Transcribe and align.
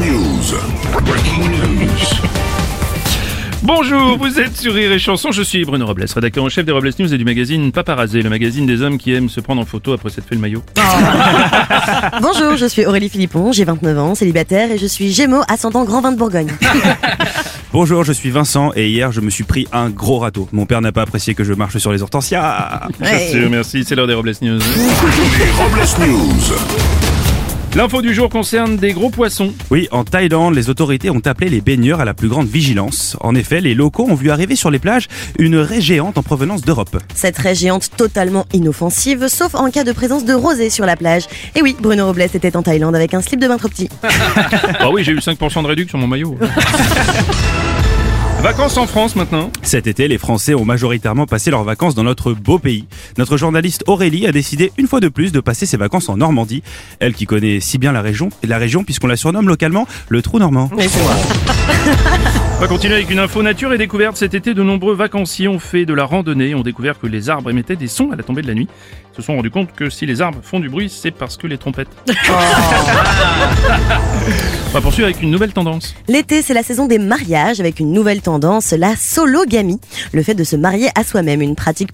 News. 0.00 0.52
Breaking 1.06 1.48
news. 1.48 1.88
Bonjour, 3.62 4.18
vous 4.18 4.38
êtes 4.38 4.54
sur 4.54 4.74
Rire 4.74 4.92
et 4.92 4.98
Chanson, 4.98 5.32
je 5.32 5.42
suis 5.42 5.64
Bruno 5.64 5.86
Robles, 5.86 6.04
rédacteur 6.14 6.44
en 6.44 6.50
chef 6.50 6.66
des 6.66 6.72
Robles 6.72 6.90
News 6.98 7.14
et 7.14 7.16
du 7.16 7.24
magazine 7.24 7.72
Paparazzi, 7.72 8.20
le 8.20 8.28
magazine 8.28 8.66
des 8.66 8.82
hommes 8.82 8.98
qui 8.98 9.14
aiment 9.14 9.30
se 9.30 9.40
prendre 9.40 9.62
en 9.62 9.64
photo 9.64 9.94
après 9.94 10.10
s'être 10.10 10.28
fait 10.28 10.34
le 10.34 10.40
maillot. 10.42 10.62
Bonjour, 12.20 12.56
je 12.56 12.66
suis 12.66 12.84
Aurélie 12.84 13.08
Philippon, 13.08 13.52
j'ai 13.52 13.64
29 13.64 13.98
ans, 13.98 14.14
célibataire 14.14 14.70
et 14.70 14.76
je 14.76 14.86
suis 14.86 15.12
Gémeaux, 15.12 15.42
ascendant 15.48 15.84
Grand 15.84 16.02
Vin 16.02 16.12
de 16.12 16.18
Bourgogne. 16.18 16.52
Bonjour, 17.72 18.04
je 18.04 18.12
suis 18.12 18.30
Vincent 18.30 18.72
et 18.76 18.90
hier 18.90 19.12
je 19.12 19.22
me 19.22 19.30
suis 19.30 19.44
pris 19.44 19.66
un 19.72 19.88
gros 19.88 20.18
râteau. 20.18 20.46
Mon 20.52 20.66
père 20.66 20.82
n'a 20.82 20.92
pas 20.92 21.02
apprécié 21.02 21.34
que 21.34 21.42
je 21.42 21.54
marche 21.54 21.78
sur 21.78 21.90
les 21.90 22.02
hortensias. 22.02 22.88
Sûr, 23.30 23.48
merci, 23.50 23.84
c'est 23.84 23.94
l'heure 23.94 24.06
des 24.06 24.14
Robles 24.14 24.34
News. 24.42 24.58
Les 24.58 25.50
Robles 25.52 26.10
News. 26.10 26.95
L'info 27.76 28.00
du 28.00 28.14
jour 28.14 28.30
concerne 28.30 28.78
des 28.78 28.94
gros 28.94 29.10
poissons. 29.10 29.52
Oui, 29.70 29.86
en 29.90 30.02
Thaïlande, 30.02 30.54
les 30.54 30.70
autorités 30.70 31.10
ont 31.10 31.20
appelé 31.26 31.50
les 31.50 31.60
baigneurs 31.60 32.00
à 32.00 32.06
la 32.06 32.14
plus 32.14 32.26
grande 32.26 32.48
vigilance. 32.48 33.18
En 33.20 33.34
effet, 33.34 33.60
les 33.60 33.74
locaux 33.74 34.06
ont 34.08 34.14
vu 34.14 34.30
arriver 34.30 34.56
sur 34.56 34.70
les 34.70 34.78
plages 34.78 35.08
une 35.38 35.56
raie 35.56 35.82
géante 35.82 36.16
en 36.16 36.22
provenance 36.22 36.62
d'Europe. 36.62 36.96
Cette 37.14 37.36
raie 37.36 37.54
géante 37.54 37.90
totalement 37.94 38.46
inoffensive, 38.54 39.28
sauf 39.28 39.54
en 39.54 39.70
cas 39.70 39.84
de 39.84 39.92
présence 39.92 40.24
de 40.24 40.32
rosée 40.32 40.70
sur 40.70 40.86
la 40.86 40.96
plage. 40.96 41.26
Et 41.54 41.60
oui, 41.60 41.76
Bruno 41.78 42.06
Robles 42.06 42.22
était 42.22 42.56
en 42.56 42.62
Thaïlande 42.62 42.96
avec 42.96 43.12
un 43.12 43.20
slip 43.20 43.40
de 43.40 43.46
bain 43.46 43.58
trop 43.58 43.68
petit. 43.68 43.90
Ah 44.78 44.90
oui, 44.90 45.04
j'ai 45.04 45.12
eu 45.12 45.18
5% 45.18 45.62
de 45.62 45.68
réduction 45.68 45.98
sur 45.98 45.98
mon 45.98 46.06
maillot. 46.06 46.38
Vacances 48.42 48.76
en 48.76 48.86
France 48.86 49.16
maintenant. 49.16 49.50
Cet 49.62 49.86
été, 49.86 50.06
les 50.08 50.18
Français 50.18 50.54
ont 50.54 50.64
majoritairement 50.64 51.26
passé 51.26 51.50
leurs 51.50 51.64
vacances 51.64 51.94
dans 51.94 52.04
notre 52.04 52.32
beau 52.32 52.58
pays. 52.58 52.86
Notre 53.18 53.36
journaliste 53.36 53.82
Aurélie 53.86 54.26
a 54.26 54.32
décidé 54.32 54.72
une 54.76 54.86
fois 54.86 55.00
de 55.00 55.08
plus 55.08 55.32
de 55.32 55.40
passer 55.40 55.66
ses 55.66 55.76
vacances 55.76 56.08
en 56.08 56.18
Normandie. 56.18 56.62
Elle 57.00 57.14
qui 57.14 57.26
connaît 57.26 57.60
si 57.60 57.78
bien 57.78 57.92
la 57.92 58.02
région, 58.02 58.28
la 58.44 58.58
région 58.58 58.84
puisqu'on 58.84 59.08
la 59.08 59.16
surnomme 59.16 59.48
localement 59.48 59.88
le 60.08 60.22
trou 60.22 60.38
normand. 60.38 60.70
Mais 60.76 60.86
c'est 60.86 61.02
moi. 61.02 61.14
On 62.56 62.60
va 62.60 62.68
continuer 62.68 62.94
avec 62.94 63.10
une 63.10 63.18
info 63.18 63.42
nature 63.42 63.72
et 63.72 63.78
découverte. 63.78 64.16
Cet 64.16 64.34
été, 64.34 64.54
de 64.54 64.62
nombreux 64.62 64.94
vacanciers 64.94 65.48
ont 65.48 65.58
fait 65.58 65.84
de 65.84 65.92
la 65.92 66.04
randonnée 66.04 66.50
et 66.50 66.54
ont 66.54 66.62
découvert 66.62 66.98
que 66.98 67.06
les 67.06 67.28
arbres 67.28 67.50
émettaient 67.50 67.76
des 67.76 67.88
sons 67.88 68.12
à 68.12 68.16
la 68.16 68.22
tombée 68.22 68.42
de 68.42 68.48
la 68.48 68.54
nuit. 68.54 68.68
Ils 69.12 69.16
se 69.16 69.22
sont 69.22 69.36
rendus 69.36 69.50
compte 69.50 69.72
que 69.74 69.90
si 69.90 70.06
les 70.06 70.22
arbres 70.22 70.38
font 70.42 70.60
du 70.60 70.68
bruit, 70.68 70.88
c'est 70.88 71.10
parce 71.10 71.36
que 71.36 71.46
les 71.46 71.58
trompettes. 71.58 71.88
On 72.08 72.12
va 74.76 74.82
poursuivre 74.82 75.06
avec 75.06 75.22
une 75.22 75.30
nouvelle 75.30 75.54
tendance. 75.54 75.94
L'été, 76.06 76.42
c'est 76.42 76.52
la 76.52 76.62
saison 76.62 76.86
des 76.86 76.98
mariages 76.98 77.60
avec 77.60 77.80
une 77.80 77.92
nouvelle 77.92 78.20
tendance, 78.20 78.72
la 78.72 78.94
sologamie. 78.94 79.80
Le 80.12 80.22
fait 80.22 80.34
de 80.34 80.44
se 80.44 80.54
marier 80.54 80.88
à 80.94 81.02
soi-même, 81.02 81.40
une 81.40 81.54
pratique 81.54 81.88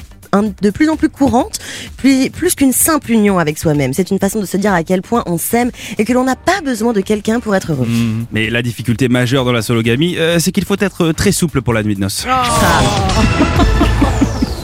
de 0.61 0.71
plus 0.71 0.89
en 0.89 0.97
plus 0.97 1.09
courante, 1.09 1.61
plus, 1.97 2.31
plus 2.31 2.57
qu'une 2.57 2.73
simple 2.73 3.13
union 3.13 3.39
avec 3.39 3.57
soi-même. 3.57 3.93
C'est 3.93 4.11
une 4.11 4.19
façon 4.19 4.41
de 4.41 4.47
se 4.47 4.57
dire 4.57 4.73
à 4.73 4.83
quel 4.83 5.01
point 5.01 5.23
on 5.27 5.39
s'aime 5.39 5.71
et 5.97 6.05
que 6.05 6.13
l'on 6.13 6.25
n'a 6.25 6.35
pas 6.35 6.61
besoin 6.65 6.93
de 6.93 7.01
quelqu'un 7.01 7.39
pour 7.39 7.55
être 7.55 7.71
heureux. 7.71 7.87
Mais 8.33 8.51
la 8.51 8.63
difficulté 8.63 9.09
majeure 9.09 9.45
dans 9.45 9.53
la 9.53 9.63
sologamie, 9.63 10.17
euh, 10.19 10.41
c'est 10.41 10.51
qu'il 10.51 10.65
faut 10.65 10.77
être 10.81 11.13
très 11.13 11.31
souple 11.31 11.63
pour 11.63 11.75
la 11.75 11.85
nuit 11.85 11.95
de 11.95 12.01
noces. 12.01 12.27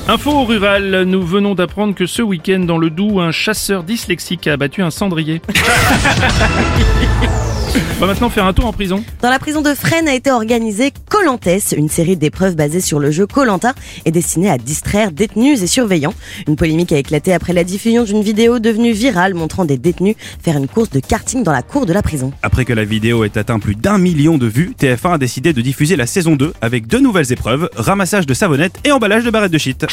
Info 0.09 0.45
rurale, 0.45 1.05
nous 1.05 1.23
venons 1.23 1.55
d'apprendre 1.55 1.95
que 1.95 2.07
ce 2.07 2.23
week-end 2.23 2.61
dans 2.61 2.79
le 2.79 2.91
Doubs, 2.91 3.21
un 3.21 3.31
chasseur 3.31 3.85
dyslexique 3.85 4.49
a 4.49 4.55
abattu 4.55 4.83
un 4.83 4.91
cendrier. 4.91 5.41
On 7.97 8.01
va 8.01 8.07
maintenant 8.07 8.31
faire 8.31 8.47
un 8.47 8.53
tour 8.53 8.67
en 8.67 8.73
prison. 8.73 9.05
Dans 9.23 9.31
la 9.31 9.39
prison 9.39 9.61
de 9.61 9.75
Fresnes 9.75 10.09
a 10.09 10.15
été 10.15 10.31
organisée 10.31 10.93
Colantes, 11.09 11.49
une 11.77 11.89
série 11.89 12.17
d'épreuves 12.17 12.55
basées 12.55 12.81
sur 12.81 12.99
le 12.99 13.11
jeu 13.11 13.27
Colanta 13.27 13.75
et 14.05 14.11
destinée 14.11 14.51
à 14.51 14.59
distraire 14.59 15.11
détenus 15.11 15.63
et 15.63 15.67
surveillants. 15.67 16.15
Une 16.47 16.57
polémique 16.57 16.93
a 16.93 16.99
éclaté 16.99 17.33
après 17.33 17.53
la 17.53 17.65
diffusion 17.65 18.05
d'une 18.05 18.23
vidéo 18.23 18.59
devenue 18.59 18.93
virale 18.93 19.35
montrant 19.35 19.65
des 19.65 19.79
détenus 19.79 20.15
faire 20.43 20.57
une 20.57 20.69
course 20.69 20.91
de 20.91 21.01
karting 21.01 21.43
dans 21.43 21.53
la 21.53 21.63
cour 21.63 21.87
de 21.87 21.93
la 21.93 22.03
prison. 22.03 22.33
Après 22.43 22.65
que 22.65 22.73
la 22.73 22.85
vidéo 22.85 23.25
ait 23.25 23.37
atteint 23.37 23.59
plus 23.59 23.75
d'un 23.75 23.99
million 23.99 24.39
de 24.39 24.47
vues, 24.47 24.75
TF1 24.79 25.15
a 25.15 25.19
décidé 25.19 25.53
de 25.53 25.61
diffuser 25.61 25.97
la 25.97 26.07
saison 26.07 26.37
2 26.37 26.55
avec 26.61 26.87
deux 26.87 27.01
nouvelles 27.01 27.33
épreuves, 27.33 27.69
ramassage 27.77 28.27
de 28.27 28.35
savonnettes 28.35 28.79
et 28.85 28.93
emballage 28.93 29.25
de 29.25 29.31
barrettes 29.31 29.53
de 29.53 29.59
shit. 29.59 29.87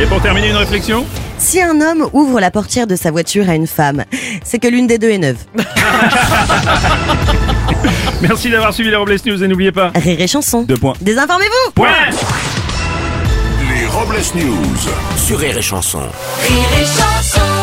Et 0.00 0.06
pour 0.06 0.20
terminer, 0.20 0.50
une 0.50 0.56
réflexion? 0.56 1.06
Si 1.38 1.60
un 1.60 1.80
homme 1.80 2.08
ouvre 2.12 2.40
la 2.40 2.50
portière 2.50 2.86
de 2.86 2.96
sa 2.96 3.10
voiture 3.10 3.48
à 3.48 3.54
une 3.54 3.66
femme, 3.66 4.04
c'est 4.44 4.58
que 4.58 4.68
l'une 4.68 4.86
des 4.86 4.98
deux 4.98 5.10
est 5.10 5.18
neuve. 5.18 5.38
Merci 8.22 8.50
d'avoir 8.50 8.72
suivi 8.72 8.90
les 8.90 8.96
Robles 8.96 9.16
News 9.26 9.42
et 9.42 9.48
n'oubliez 9.48 9.72
pas. 9.72 9.92
Rire 9.94 10.20
et 10.20 10.26
chanson. 10.26 10.62
Deux 10.62 10.76
points. 10.76 10.94
Désinformez-vous 11.00 11.72
Point 11.74 11.90
Les 13.60 13.86
Robles 13.86 14.16
News. 14.34 14.76
Sur 15.16 15.38
Rire 15.38 15.58
et 15.58 15.62
Chanson. 15.62 16.00
Rire 16.00 16.68
et 16.80 16.84
chanson 16.84 17.53